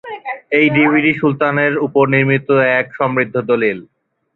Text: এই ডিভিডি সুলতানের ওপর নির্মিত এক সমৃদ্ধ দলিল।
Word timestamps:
এই 0.51 0.65
ডিভিডি 0.75 1.11
সুলতানের 1.19 1.73
ওপর 1.85 2.03
নির্মিত 2.13 2.47
এক 2.79 2.87
সমৃদ্ধ 2.99 3.35
দলিল। 3.49 3.79